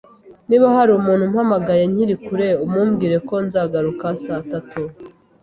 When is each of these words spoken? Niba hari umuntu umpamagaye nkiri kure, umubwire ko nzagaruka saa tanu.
Niba 0.47 0.67
hari 0.75 0.91
umuntu 0.93 1.23
umpamagaye 1.27 1.83
nkiri 1.91 2.15
kure, 2.25 2.47
umubwire 2.65 3.17
ko 3.27 3.35
nzagaruka 3.45 4.05
saa 4.23 4.43
tanu. 4.49 4.89